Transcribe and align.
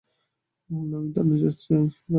আমি 0.69 1.09
থানায় 1.15 1.39
যাচ্ছি, 1.43 1.67
তারা। 1.69 2.01